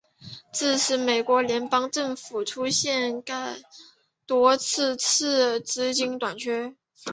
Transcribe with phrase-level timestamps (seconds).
[0.51, 3.61] 自此美国联邦政府出现廿
[4.25, 6.75] 多次次资金短缺。